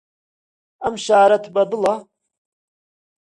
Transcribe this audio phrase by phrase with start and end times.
[0.83, 1.93] ئەم شارەت بەدڵە؟